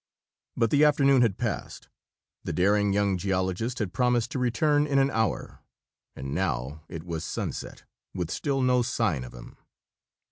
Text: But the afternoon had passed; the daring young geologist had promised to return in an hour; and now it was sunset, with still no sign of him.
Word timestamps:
But 0.57 0.71
the 0.71 0.83
afternoon 0.83 1.21
had 1.21 1.37
passed; 1.37 1.87
the 2.43 2.51
daring 2.51 2.91
young 2.91 3.19
geologist 3.19 3.77
had 3.77 3.93
promised 3.93 4.31
to 4.31 4.39
return 4.39 4.87
in 4.87 4.97
an 4.97 5.11
hour; 5.11 5.59
and 6.15 6.33
now 6.33 6.81
it 6.89 7.03
was 7.03 7.23
sunset, 7.23 7.83
with 8.11 8.31
still 8.31 8.63
no 8.63 8.81
sign 8.81 9.23
of 9.23 9.35
him. 9.35 9.57